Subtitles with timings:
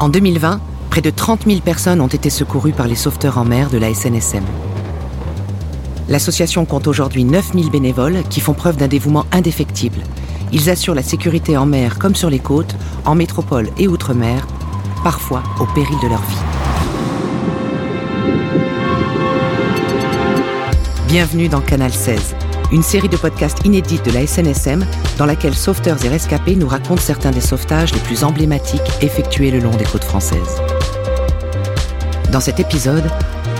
[0.00, 0.60] En 2020,
[0.90, 3.92] près de 30 000 personnes ont été secourues par les sauveteurs en mer de la
[3.92, 4.44] SNSM.
[6.08, 9.98] L'association compte aujourd'hui 9 000 bénévoles qui font preuve d'un dévouement indéfectible.
[10.52, 14.46] Ils assurent la sécurité en mer comme sur les côtes, en métropole et outre-mer,
[15.02, 16.36] parfois au péril de leur vie.
[21.08, 22.36] Bienvenue dans Canal 16,
[22.70, 24.84] une série de podcasts inédits de la SNSM
[25.16, 29.58] dans laquelle sauveteurs et rescapés nous racontent certains des sauvetages les plus emblématiques effectués le
[29.60, 30.60] long des côtes françaises.
[32.30, 33.10] Dans cet épisode,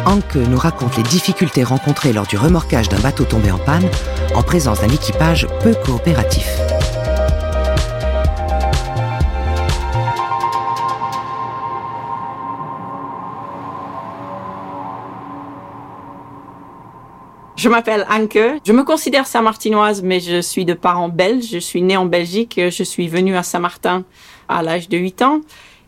[0.05, 3.89] Anke nous raconte les difficultés rencontrées lors du remorquage d'un bateau tombé en panne
[4.35, 6.68] en présence d'un équipage peu coopératif.
[17.59, 18.61] Je m'appelle Anke.
[18.65, 21.51] Je me considère saint-martinoise, mais je suis de parents belges.
[21.51, 22.61] Je suis née en Belgique.
[22.71, 24.05] Je suis venue à Saint-Martin
[24.49, 25.41] à l'âge de 8 ans.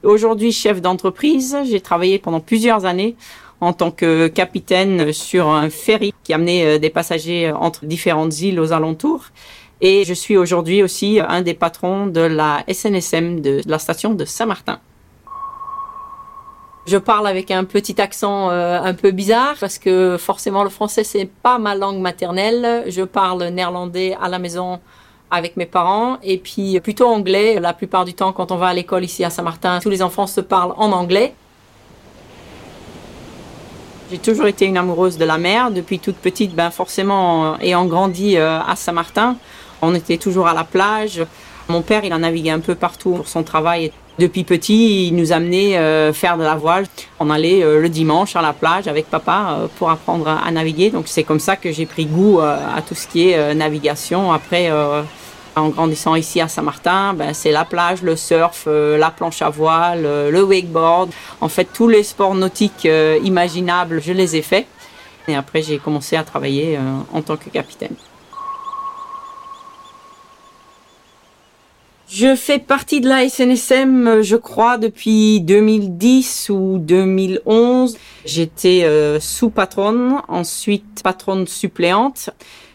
[0.02, 1.56] Aujourd'hui, chef d'entreprise.
[1.70, 3.14] J'ai travaillé pendant plusieurs années
[3.60, 8.58] en tant que capitaine sur un ferry qui amenait euh, des passagers entre différentes îles
[8.58, 9.26] aux alentours.
[9.80, 14.24] Et je suis aujourd'hui aussi un des patrons de la SNSM de la station de
[14.24, 14.80] Saint-Martin.
[16.86, 21.04] Je parle avec un petit accent euh, un peu bizarre parce que forcément le français
[21.04, 22.84] c'est pas ma langue maternelle.
[22.88, 24.80] Je parle néerlandais à la maison
[25.30, 27.60] avec mes parents et puis plutôt anglais.
[27.60, 30.26] La plupart du temps quand on va à l'école ici à Saint-Martin, tous les enfants
[30.26, 31.34] se parlent en anglais.
[34.10, 38.36] J'ai toujours été une amoureuse de la mer depuis toute petite, ben forcément ayant grandi
[38.36, 39.36] euh, à Saint-Martin,
[39.82, 41.24] on était toujours à la plage.
[41.68, 43.92] Mon père, il a navigué un peu partout pour son travail.
[44.20, 46.84] Depuis petit, il nous amenait euh, faire de la voile.
[47.20, 50.90] On allait euh, le dimanche à la plage avec papa euh, pour apprendre à, naviguer.
[50.90, 54.30] Donc c'est comme ça que j'ai pris goût à tout ce qui est navigation.
[54.30, 54.70] Après,
[55.56, 60.02] en grandissant ici à Saint-Martin, ben, c'est la plage, le surf, la planche à voile,
[60.02, 61.10] le wakeboard.
[61.40, 62.86] En fait, tous les sports nautiques
[63.24, 64.66] imaginables, je les ai faits.
[65.28, 66.78] Et après, j'ai commencé à travailler
[67.14, 67.94] en tant que capitaine.
[72.20, 77.96] Je fais partie de la SNSM, euh, je crois, depuis 2010 ou 2011.
[78.26, 82.28] J'étais euh, sous-patronne, ensuite patronne suppléante.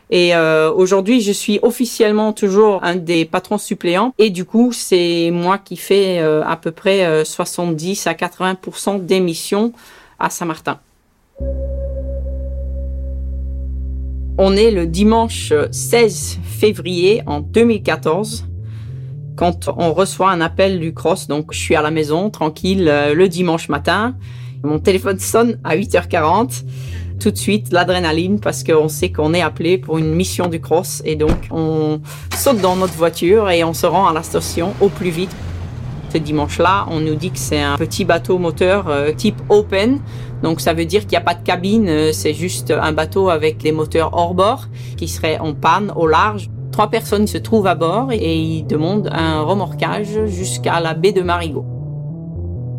[0.10, 4.16] Et euh, aujourd'hui, je suis officiellement toujours un des patrons suppléants.
[4.18, 9.74] Et du coup, c'est moi qui fais à peu près 70 à 80% des missions
[10.18, 10.80] à Saint-Martin.
[14.40, 18.46] On est le dimanche 16 février en 2014
[19.36, 21.28] quand on reçoit un appel du cross.
[21.28, 24.16] Donc, je suis à la maison, tranquille, euh, le dimanche matin.
[24.64, 26.64] Mon téléphone sonne à 8h40.
[27.20, 31.02] Tout de suite, l'adrénaline parce qu'on sait qu'on est appelé pour une mission du cross.
[31.06, 32.02] Et donc, on
[32.36, 35.34] saute dans notre voiture et on se rend à la station au plus vite.
[36.12, 40.00] Ce dimanche-là, on nous dit que c'est un petit bateau moteur euh, type open.
[40.44, 43.30] Donc ça veut dire qu'il n'y a pas de cabine, euh, c'est juste un bateau
[43.30, 46.50] avec des moteurs hors bord qui serait en panne au large.
[46.76, 51.22] Trois personnes se trouvent à bord et ils demandent un remorquage jusqu'à la baie de
[51.22, 51.64] Marigot.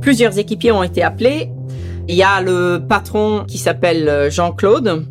[0.02, 1.50] Plusieurs équipiers ont été appelés.
[2.06, 5.06] Il y a le patron qui s'appelle Jean-Claude.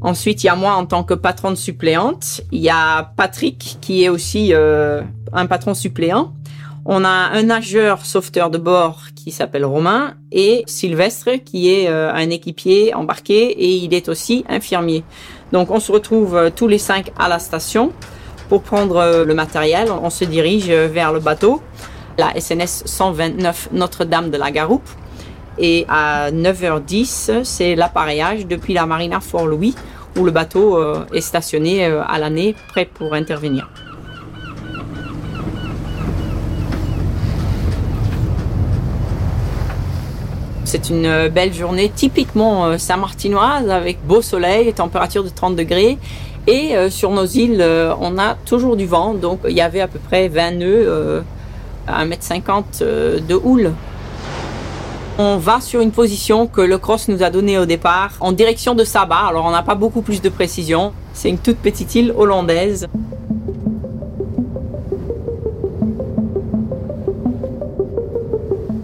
[0.00, 2.40] Ensuite, il y a moi en tant que patronne suppléante.
[2.52, 5.02] Il y a Patrick qui est aussi euh,
[5.34, 6.32] un patron suppléant.
[6.86, 12.10] On a un nageur sauveteur de bord qui s'appelle Romain et Sylvestre qui est euh,
[12.10, 15.04] un équipier embarqué et il est aussi infirmier.
[15.52, 17.92] Donc on se retrouve euh, tous les cinq à la station.
[18.48, 21.62] Pour prendre euh, le matériel, on se dirige vers le bateau,
[22.18, 24.88] la SNS 129 Notre-Dame de la Garoupe.
[25.58, 29.74] Et à 9h10, c'est l'appareillage depuis la marina Fort-Louis,
[30.18, 33.68] où le bateau euh, est stationné euh, à l'année, prêt pour intervenir.
[40.64, 45.98] C'est une belle journée typiquement saint-martinoise avec beau soleil, température de 30 degrés
[46.46, 49.80] et euh, sur nos îles, euh, on a toujours du vent, donc il y avait
[49.80, 51.20] à peu près 20 nœuds euh,
[51.86, 53.72] à 1m50 de houle.
[55.18, 58.74] On va sur une position que le cross nous a donnée au départ, en direction
[58.74, 59.26] de Saba.
[59.28, 60.92] Alors on n'a pas beaucoup plus de précision.
[61.12, 62.88] C'est une toute petite île hollandaise.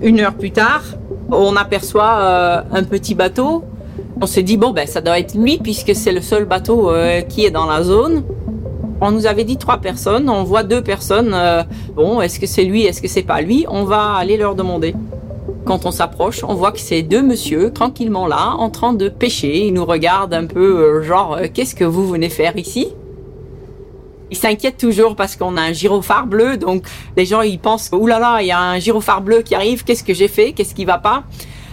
[0.01, 0.83] Une heure plus tard,
[1.31, 3.65] on aperçoit un petit bateau
[4.21, 7.21] on s'est dit, bon, ben, ça doit être lui puisque c'est le seul bateau euh,
[7.21, 8.25] qui est dans la zone.
[9.01, 11.33] On nous avait dit trois personnes, on voit deux personnes.
[11.33, 11.63] Euh,
[11.95, 13.65] bon, est-ce que c'est lui, est-ce que c'est pas lui?
[13.69, 14.95] On va aller leur demander.
[15.65, 19.67] Quand on s'approche, on voit que c'est deux monsieur tranquillement là, en train de pêcher.
[19.67, 22.89] Ils nous regardent un peu, euh, genre, qu'est-ce que vous venez faire ici?
[24.31, 26.85] Ils s'inquiètent toujours parce qu'on a un gyrophare bleu, donc
[27.17, 29.85] les gens ils pensent Ouh là là, il y a un gyrophare bleu qui arrive,
[29.85, 31.23] qu'est-ce que j'ai fait, qu'est-ce qui va pas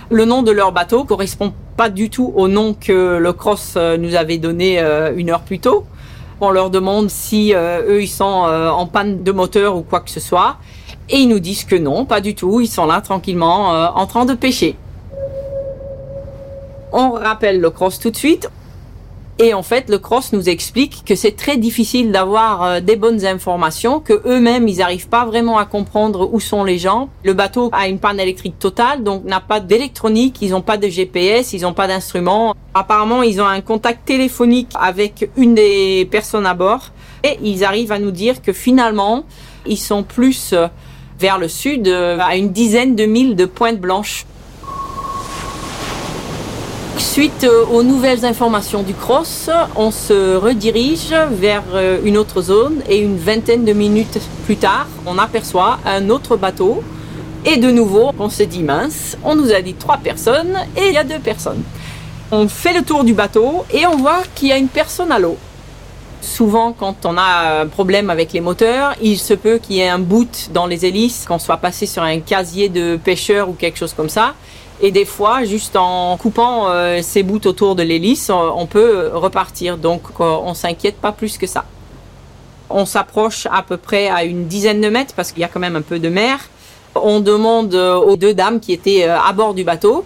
[0.10, 3.98] Le nom de leur bateau correspond pas du tout au nom que le Cross euh,
[3.98, 5.86] nous avait donné euh, une heure plus tôt.
[6.42, 10.10] On leur demande si euh, eux ils sont en panne de moteur ou quoi que
[10.10, 10.58] ce soit,
[11.10, 14.26] et ils nous disent que non, pas du tout, ils sont là tranquillement en train
[14.26, 14.76] de pêcher.
[16.92, 18.50] On rappelle le Cross tout de suite,
[19.38, 23.26] et en fait, le cross nous explique que c'est très difficile d'avoir euh, des bonnes
[23.26, 27.10] informations, que eux-mêmes ils n'arrivent pas vraiment à comprendre où sont les gens.
[27.24, 30.88] Le bateau a une panne électrique totale, donc n'a pas d'électronique, ils n'ont pas de
[30.88, 32.56] GPS, ils n'ont pas d'instruments.
[32.74, 36.92] Apparemment, ils ont un contact téléphonique avec une des personnes à bord,
[37.24, 39.26] et ils arrivent à nous dire que finalement,
[39.66, 40.68] ils sont plus euh,
[41.20, 44.26] vers le sud, euh, à une dizaine de milles de Pointe Blanche.
[47.16, 52.82] Suite euh, aux nouvelles informations du cross, on se redirige vers euh, une autre zone
[52.90, 56.84] et une vingtaine de minutes plus tard, on aperçoit un autre bateau.
[57.46, 60.94] Et de nouveau, on se dit mince, on nous a dit trois personnes et il
[60.94, 61.64] y a deux personnes.
[62.34, 65.18] On fait le tour du bateau et on voit qu'il y a une personne à
[65.18, 65.38] l'eau.
[66.20, 69.88] Souvent, quand on a un problème avec les moteurs, il se peut qu'il y ait
[69.88, 73.78] un boot dans les hélices, qu'on soit passé sur un casier de pêcheur ou quelque
[73.78, 74.34] chose comme ça.
[74.82, 79.78] Et des fois, juste en coupant euh, ces bouts autour de l'hélice, on peut repartir.
[79.78, 81.66] Donc, euh, on s'inquiète pas plus que ça.
[82.70, 85.60] On s'approche à peu près à une dizaine de mètres parce qu'il y a quand
[85.60, 86.40] même un peu de mer.
[86.96, 90.04] On demande euh, aux deux dames qui étaient à bord du bateau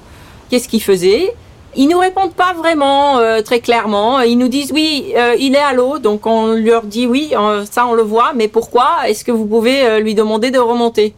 [0.50, 1.34] qu'est-ce qu'ils faisaient.
[1.76, 4.22] Ils nous répondent pas vraiment très clairement.
[4.22, 7.32] Ils nous disent oui, il est à l'eau, donc on leur dit oui,
[7.70, 11.14] ça on le voit, mais pourquoi Est-ce que vous pouvez lui demander de remonter?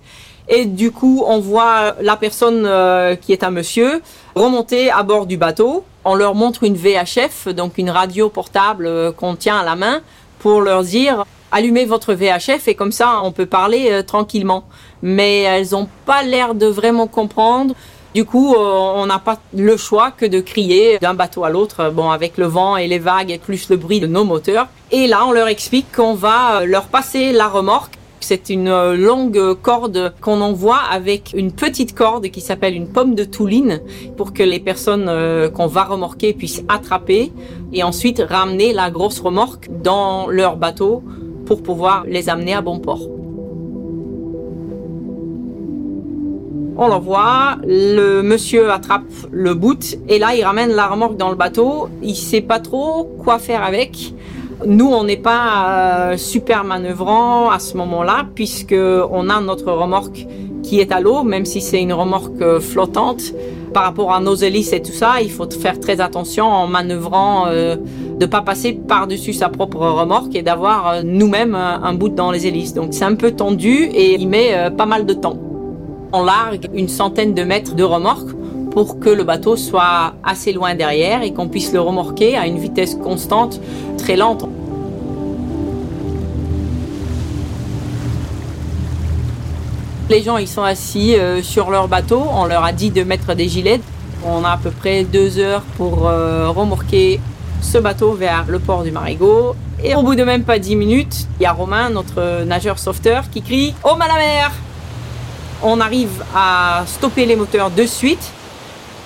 [0.53, 4.01] Et du coup, on voit la personne euh, qui est un monsieur
[4.35, 5.85] remonter à bord du bateau.
[6.03, 10.01] On leur montre une VHF, donc une radio portable euh, qu'on tient à la main,
[10.39, 14.65] pour leur dire allumez votre VHF et comme ça on peut parler euh, tranquillement.
[15.01, 17.73] Mais elles n'ont pas l'air de vraiment comprendre.
[18.13, 22.11] Du coup, on n'a pas le choix que de crier d'un bateau à l'autre, bon,
[22.11, 24.67] avec le vent et les vagues et plus le bruit de nos moteurs.
[24.91, 29.55] Et là, on leur explique qu'on va leur passer la remorque c'est une euh, longue
[29.61, 33.81] corde qu'on envoie avec une petite corde qui s'appelle une pomme de touline
[34.17, 37.31] pour que les personnes euh, qu'on va remorquer puissent attraper
[37.73, 41.03] et ensuite ramener la grosse remorque dans leur bateau
[41.45, 43.07] pour pouvoir les amener à bon port.
[46.77, 51.35] On l'envoie, le monsieur attrape le bout et là il ramène la remorque dans le
[51.35, 51.89] bateau.
[52.01, 54.13] Il sait pas trop quoi faire avec.
[54.65, 60.27] Nous, on n'est pas euh, super manœuvrant à ce moment-là, puisque on a notre remorque
[60.61, 63.33] qui est à l'eau, même si c'est une remorque euh, flottante.
[63.73, 67.45] Par rapport à nos hélices et tout ça, il faut faire très attention en manœuvrant,
[67.47, 67.77] euh,
[68.19, 72.47] de pas passer par-dessus sa propre remorque et d'avoir euh, nous-mêmes un, bout dans les
[72.47, 72.73] hélices.
[72.73, 75.37] Donc c'est un peu tendu et il met pas mal de temps.
[76.11, 78.29] On largue une centaine de mètres de remorque
[78.71, 82.57] pour que le bateau soit assez loin derrière et qu'on puisse le remorquer à une
[82.57, 83.59] vitesse constante,
[83.97, 84.45] très lente.
[90.09, 92.21] Les gens, ils sont assis euh, sur leur bateau.
[92.33, 93.79] On leur a dit de mettre des gilets.
[94.25, 97.19] On a à peu près deux heures pour euh, remorquer
[97.61, 99.55] ce bateau vers le port du Marigot.
[99.83, 103.29] Et au bout de même pas dix minutes, il y a Romain, notre nageur sauveteur,
[103.31, 104.51] qui crie «Oh à la mer!»
[105.63, 108.31] On arrive à stopper les moteurs de suite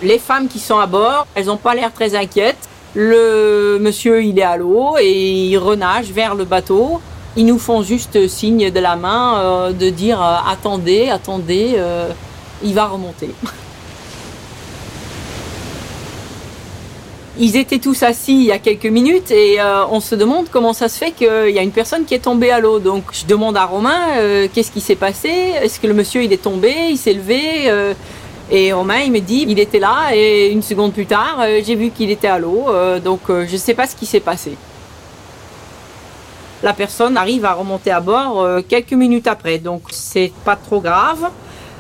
[0.02, 2.70] les femmes qui sont à bord, elles n'ont pas l'air très inquiètes.
[2.96, 7.02] Le monsieur, il est à l'eau et il renage vers le bateau.
[7.38, 12.10] Ils nous font juste signe de la main euh, de dire euh, attendez, attendez, euh,
[12.64, 13.30] il va remonter.
[17.38, 19.58] Ils étaient tous assis il y a quelques minutes et
[19.92, 22.50] on se demande comment ça se fait qu'il y a une personne qui est tombée
[22.50, 22.80] à l'eau.
[22.80, 25.28] Donc je demande à Romain qu'est-ce qui s'est passé?
[25.62, 27.70] Est-ce que le monsieur il est tombé Il s'est levé
[28.52, 31.76] et Romain, il me dit, il était là et une seconde plus tard, euh, j'ai
[31.76, 32.66] vu qu'il était à l'eau.
[32.70, 34.56] Euh, donc, euh, je ne sais pas ce qui s'est passé.
[36.62, 41.30] La personne arrive à remonter à bord quelques minutes après, donc c'est pas trop grave.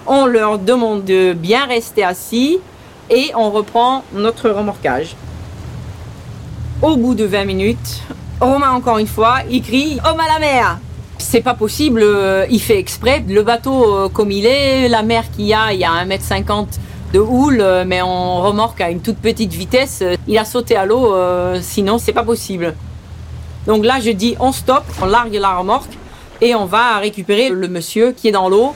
[0.06, 2.60] On leur demande de bien rester assis
[3.10, 5.16] et on reprend notre remorquage.
[6.84, 8.02] Au bout de 20 minutes,
[8.40, 10.78] Romain encore une fois, il crie Homme à la mer
[11.18, 13.24] c'est pas possible, euh, il fait exprès.
[13.28, 16.68] Le bateau euh, comme il est, la mer qu'il y a, il y a 1m50
[17.14, 20.04] de houle, euh, mais on remorque à une toute petite vitesse.
[20.28, 21.14] Il a sauté à l'eau,
[21.62, 22.76] sinon c'est pas possible.
[23.68, 25.98] Donc là, je dis on stop, on largue la remorque
[26.42, 28.76] et on va récupérer le monsieur qui est dans l'eau.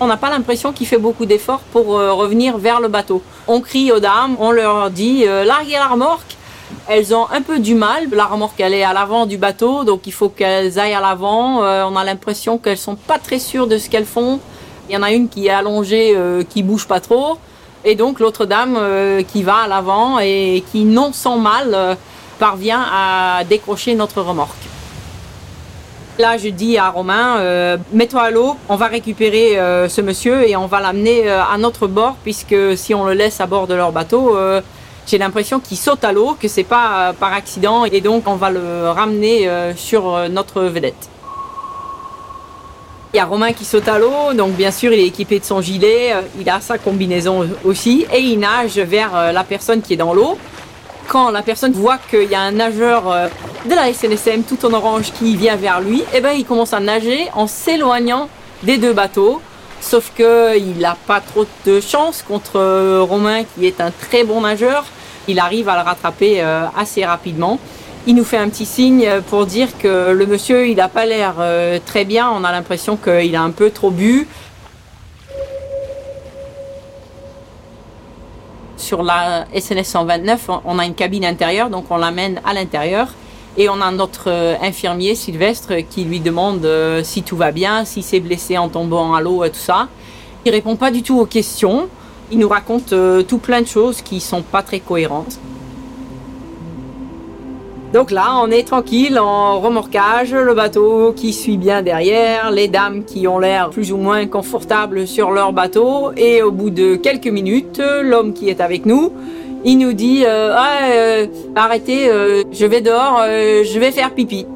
[0.00, 3.22] On n'a pas l'impression qu'il fait beaucoup d'efforts pour revenir vers le bateau.
[3.46, 6.36] On crie aux dames, on leur dit larguez la remorque
[6.88, 8.08] elles ont un peu du mal.
[8.12, 11.62] La remorque, elle est à l'avant du bateau, donc il faut qu'elles aillent à l'avant.
[11.62, 14.40] Euh, on a l'impression qu'elles sont pas très sûres de ce qu'elles font.
[14.88, 17.38] Il y en a une qui est allongée, euh, qui bouge pas trop.
[17.84, 21.96] Et donc l'autre dame euh, qui va à l'avant et qui, non sans mal,
[22.38, 24.50] parvient à décrocher notre remorque.
[26.18, 29.56] Là, je dis à Romain, mets-toi à l'eau, on va récupérer
[29.88, 33.46] ce monsieur et on va l'amener à notre bord, puisque si on le laisse à
[33.46, 34.36] bord de leur bateau,
[35.06, 38.36] j'ai l'impression qu'il saute à l'eau, que c'est pas euh, par accident, et donc on
[38.36, 41.08] va le ramener euh, sur euh, notre vedette.
[43.12, 45.44] Il y a Romain qui saute à l'eau, donc bien sûr il est équipé de
[45.44, 49.96] son gilet, il a sa combinaison aussi, et il nage vers la personne qui est
[49.96, 50.36] dans l'eau.
[51.06, 53.04] Quand la personne voit qu'il y a un nageur
[53.66, 56.80] de la SNSM tout en orange qui vient vers lui, eh ben il commence à
[56.80, 58.28] nager en s'éloignant
[58.64, 59.40] des deux bateaux.
[59.84, 64.86] Sauf qu'il n'a pas trop de chance contre Romain qui est un très bon nageur.
[65.28, 67.58] Il arrive à le rattraper euh, assez rapidement.
[68.06, 71.34] Il nous fait un petit signe pour dire que le monsieur, il n'a pas l'air
[71.38, 72.30] euh, très bien.
[72.30, 74.26] On a l'impression qu'il a un peu trop bu.
[78.78, 83.08] Sur la SNS 129, on a une cabine intérieure, donc on l'amène à l'intérieur.
[83.56, 86.68] Et on a notre euh, infirmier, Sylvestre, qui lui demande
[87.02, 89.88] si tout va bien, s'il s'est blessé en tombant à l'eau et tout ça.
[90.46, 91.88] Il répond pas du tout aux questions.
[92.30, 95.38] Il nous raconte euh, tout plein de choses qui sont pas très cohérentes.
[97.94, 103.04] Donc là, on est tranquille en remorquage, le bateau qui suit bien derrière, les dames
[103.04, 107.28] qui ont l'air plus ou moins confortables sur leur bateau, et au bout de quelques
[107.28, 109.12] minutes, l'homme qui est avec nous,
[109.64, 112.08] il nous dit euh, ah, euh, arrêtez,
[112.52, 114.46] je vais dehors, je vais faire pipi.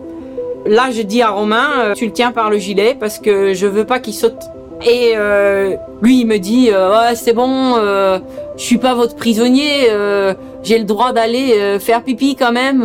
[0.67, 3.85] Là, je dis à Romain, tu le tiens par le gilet parce que je veux
[3.85, 4.43] pas qu'il saute
[4.85, 8.21] et euh, lui, il me dit euh, c'est bon, euh,
[8.57, 12.85] je suis pas votre prisonnier, euh, j'ai le droit d'aller faire pipi quand même.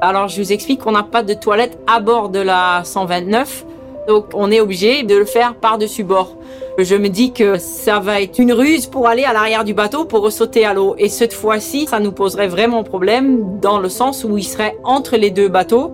[0.00, 3.64] Alors je vous explique qu'on n'a pas de toilette à bord de la 129,
[4.06, 6.34] donc on est obligé de le faire par-dessus bord.
[6.78, 10.06] Je me dis que ça va être une ruse pour aller à l'arrière du bateau
[10.06, 10.94] pour ressauter à l'eau.
[10.98, 15.16] Et cette fois-ci, ça nous poserait vraiment problème dans le sens où il serait entre
[15.16, 15.92] les deux bateaux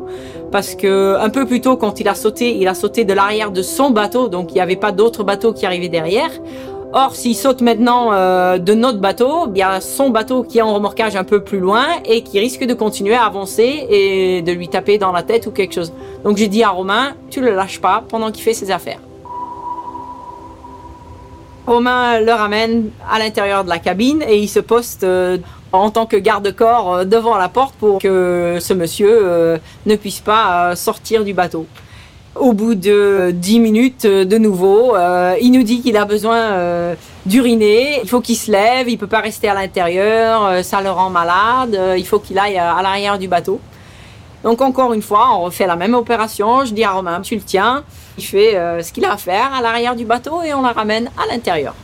[0.53, 3.51] parce que un peu plus tôt quand il a sauté, il a sauté de l'arrière
[3.51, 6.31] de son bateau, donc il n'y avait pas d'autres bateaux qui arrivaient derrière.
[6.93, 10.63] Or, s'il saute maintenant euh, de notre bateau, il y a son bateau qui est
[10.63, 14.53] en remorquage un peu plus loin et qui risque de continuer à avancer et de
[14.53, 15.93] lui taper dans la tête ou quelque chose.
[16.25, 19.01] Donc j'ai dit à Romain, tu le lâches pas pendant qu'il fait ses affaires.
[21.67, 25.37] Romain le ramène à l'intérieur de la cabine et il se poste euh,
[25.73, 30.75] en tant que garde-corps euh, devant la porte pour que ce monsieur ne puisse pas
[30.75, 31.67] sortir du bateau.
[32.39, 34.95] Au bout de dix minutes de nouveau,
[35.41, 36.95] il nous dit qu'il a besoin
[37.27, 41.11] d'uriner, il faut qu'il se lève, il peut pas rester à l'intérieur, ça le rend
[41.11, 43.61] malade, il faut qu'il aille à l'arrière du bateau.
[44.45, 47.43] Donc encore une fois, on refait la même opération, je dis à Romain, tu le
[47.43, 47.83] tiens,
[48.17, 48.53] il fait
[48.83, 51.75] ce qu'il a à faire à l'arrière du bateau et on la ramène à l'intérieur.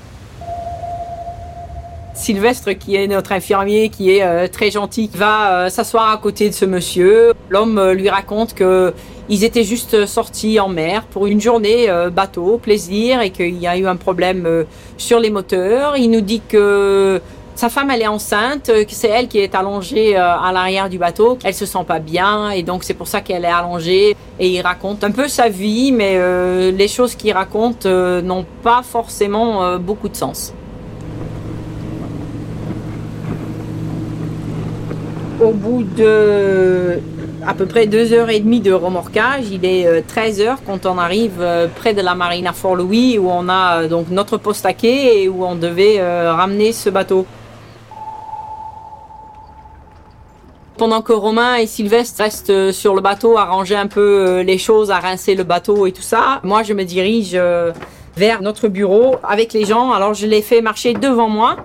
[2.15, 6.49] Sylvestre, qui est notre infirmier, qui est euh, très gentil, va euh, s'asseoir à côté
[6.49, 7.33] de ce monsieur.
[7.51, 8.95] L'homme euh, lui raconte que
[9.29, 13.77] ils étaient juste sortis en mer pour une journée bateau, plaisir, et qu'il y a
[13.77, 14.65] eu un problème
[14.97, 15.97] sur les moteurs.
[15.97, 17.21] Il nous dit que
[17.55, 21.39] sa femme, elle est enceinte, que c'est elle qui est allongée à l'arrière du bateau.
[21.45, 24.17] Elle se sent pas bien et donc c'est pour ça qu'elle est allongée.
[24.39, 26.19] Et il raconte un peu sa vie, mais
[26.71, 30.53] les choses qu'il raconte n'ont pas forcément beaucoup de sens.
[35.41, 37.01] au bout de
[37.47, 40.87] à peu près deux heures et demie de remorquage, il est 13 euh, heures quand
[40.87, 44.65] on arrive euh, près de la marina Fort-Louis où on a euh, donc notre poste
[44.67, 47.27] à quai et où on devait ramener ce bateau.
[50.77, 54.91] Pendant que Romain et Sylvestre restent sur le bateau à ranger un peu les choses,
[54.91, 57.39] à rincer le bateau et tout ça, moi je me dirige
[58.17, 59.93] vers notre bureau avec les gens.
[59.93, 61.57] Alors je les fais marcher devant moi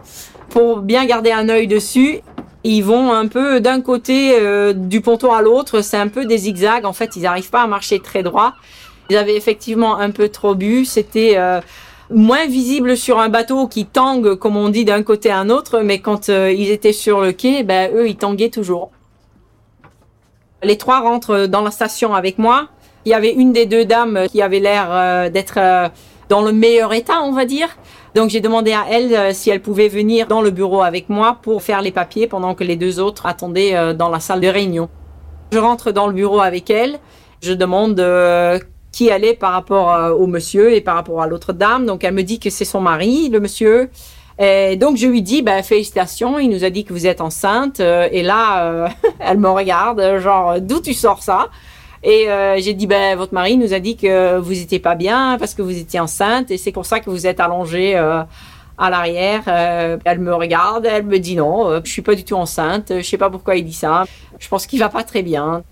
[0.50, 2.20] pour bien garder un œil dessus
[2.64, 6.40] ils vont un peu d'un côté euh, du ponton à l'autre, c'est un peu des
[6.40, 6.86] zigzags.
[6.86, 8.54] En fait, ils n'arrivent pas à marcher très droit.
[9.10, 10.84] Ils avaient effectivement un peu trop bu.
[10.84, 11.62] C'était euh,
[12.10, 15.80] moins visible sur un bateau qui tangue, comme on dit, d'un côté à un autre.
[15.80, 18.92] Mais quand euh, ils étaient sur le quai, ben eux, ils tanguaient toujours.
[20.62, 22.68] Les trois rentrent dans la station avec moi.
[23.06, 25.58] Il y avait une des deux dames qui avait l'air d'être
[26.28, 27.70] dans le meilleur état, on va dire.
[28.16, 31.38] Donc j'ai demandé à elle euh, si elle pouvait venir dans le bureau avec moi
[31.42, 34.48] pour faire les papiers pendant que les deux autres attendaient euh, dans la salle de
[34.48, 34.90] réunion.
[35.52, 37.00] Je rentre dans le bureau avec elle,
[37.42, 38.60] je demande euh,
[38.92, 41.86] qui elle est par rapport au monsieur et par rapport à l'autre dame.
[41.86, 43.90] Donc elle me dit que c'est son mari, le monsieur.
[44.40, 47.80] Et donc je lui dis bah, félicitations, il nous a dit que vous êtes enceinte.
[47.80, 48.90] Et là,
[49.20, 51.50] elle me regarde, genre d'où tu sors ça?
[52.04, 55.38] Et euh, j'ai dit ben votre mari nous a dit que vous étiez pas bien
[55.38, 59.44] parce que vous étiez enceinte et c'est pour ça que vous êtes allongée à l'arrière.
[59.48, 62.94] elle me regarde, elle me dit non, je suis pas du tout enceinte.
[62.96, 64.06] Je sais pas pourquoi il dit ça.
[64.40, 65.64] Je pense qu'il va pas très bien.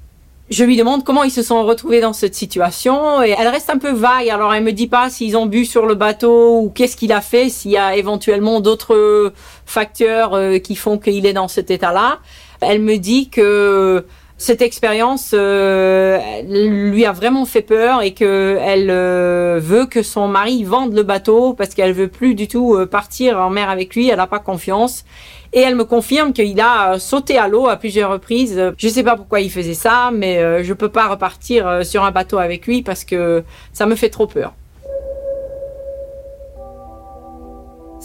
[0.49, 3.77] Je lui demande comment ils se sont retrouvés dans cette situation et elle reste un
[3.77, 4.29] peu vague.
[4.29, 7.19] Alors elle me dit pas s'ils ont bu sur le bateau ou qu'est-ce qu'il a
[7.19, 9.33] fait, s'il y a éventuellement d'autres
[9.65, 12.19] facteurs euh, qui font qu'il est dans cet état-là.
[12.61, 14.05] Elle me dit que
[14.37, 20.27] cette expérience euh, lui a vraiment fait peur et que elle euh, veut que son
[20.27, 24.09] mari vende le bateau parce qu'elle veut plus du tout partir en mer avec lui.
[24.09, 25.03] Elle n'a pas confiance
[25.53, 28.73] et elle me confirme qu'il a euh, sauté à l'eau à plusieurs reprises.
[28.77, 31.83] Je ne sais pas pourquoi il faisait ça, mais euh, je peux pas repartir euh,
[31.83, 34.53] sur un bateau avec lui parce que ça me fait trop peur.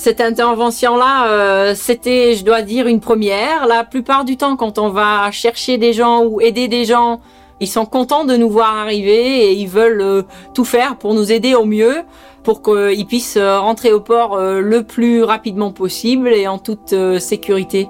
[0.02, 3.68] Cette intervention-là, c'était, je dois dire, une première.
[3.68, 7.20] La plupart du temps, quand on va chercher des gens ou aider des gens,
[7.60, 11.54] ils sont contents de nous voir arriver et ils veulent tout faire pour nous aider
[11.54, 12.02] au mieux
[12.42, 16.92] pour qu'ils puissent euh, rentrer au port euh, le plus rapidement possible et en toute
[16.92, 17.88] euh, sécurité.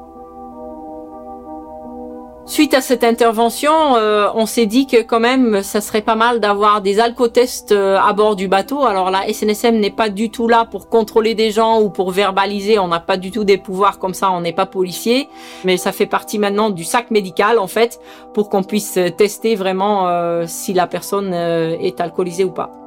[2.44, 6.82] Suite à cette intervention, on s'est dit que quand même, ça serait pas mal d'avoir
[6.82, 8.84] des alcotests à bord du bateau.
[8.84, 12.78] Alors la SNSM n'est pas du tout là pour contrôler des gens ou pour verbaliser.
[12.78, 14.32] On n'a pas du tout des pouvoirs comme ça.
[14.32, 15.28] On n'est pas policier,
[15.64, 18.00] mais ça fait partie maintenant du sac médical en fait
[18.34, 22.81] pour qu'on puisse tester vraiment si la personne est alcoolisée ou pas.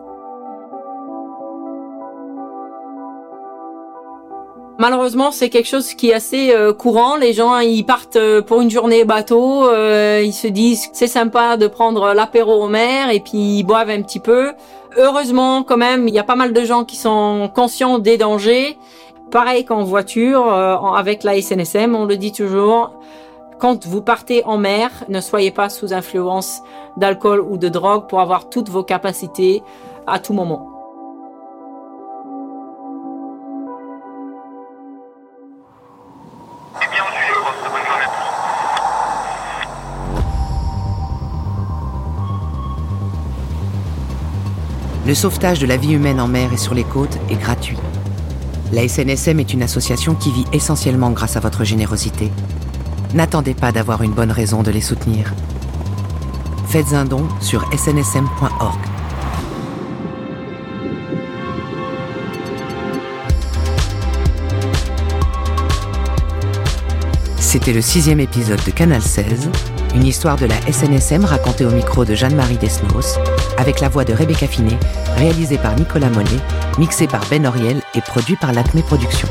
[4.87, 7.15] Malheureusement, c'est quelque chose qui est assez euh, courant.
[7.15, 11.57] Les gens, ils partent euh, pour une journée bateau, euh, ils se disent c'est sympa
[11.57, 14.51] de prendre l'apéro au mer et puis ils boivent un petit peu.
[14.95, 18.77] Heureusement, quand même, il y a pas mal de gens qui sont conscients des dangers.
[19.31, 22.91] Pareil qu'en voiture, avec la SNSM, on le dit toujours.
[23.57, 26.61] Quand vous partez en mer, ne soyez pas sous influence
[26.95, 29.63] d'alcool ou de drogue pour avoir toutes vos capacités
[30.05, 30.74] à tout moment.
[45.05, 47.77] Le sauvetage de la vie humaine en mer et sur les côtes est gratuit.
[48.73, 52.31] La SNSM est une association qui vit essentiellement grâce à votre générosité.
[53.13, 55.31] N'attendez pas d'avoir une bonne raison de les soutenir.
[56.67, 58.79] Faites un don sur snsm.org.
[67.37, 69.51] C'était le sixième épisode de Canal 16,
[69.93, 73.19] une histoire de la SNSM racontée au micro de Jeanne-Marie Desnos,
[73.57, 74.77] avec la voix de Rebecca Finet,
[75.17, 76.41] réalisée par Nicolas Mollet,
[76.77, 79.29] mixée par Ben Oriel et produit par l'Acme Productions.